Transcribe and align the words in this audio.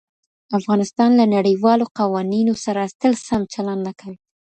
افغانستان 0.57 1.09
له 1.19 1.25
نړیوالو 1.35 1.85
قوانینو 1.97 2.53
سره 2.65 2.81
تل 3.01 3.13
سم 3.27 3.41
چلند 3.53 3.81
نه 3.87 3.93
کوي. 3.99 4.17